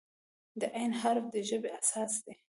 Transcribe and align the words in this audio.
د 0.59 0.61
"ع" 0.83 0.85
حرف 1.01 1.25
د 1.33 1.35
ژبې 1.49 1.69
اساس 1.79 2.13
دی. 2.25 2.33